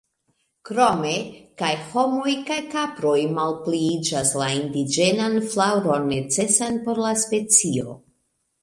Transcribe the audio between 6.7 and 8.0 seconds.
por la specio.